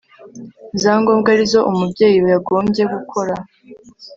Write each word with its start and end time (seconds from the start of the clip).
za 0.81 0.93
ngombwa 0.99 1.27
ari 1.35 1.45
zo 1.51 1.59
umubyeyi 1.71 2.17
yagombye 2.33 2.83
gukora 2.93 3.35